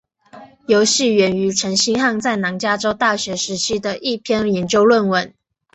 [0.67, 5.31] 游戏源于陈星汉在南加州大学时期的一篇研究论文。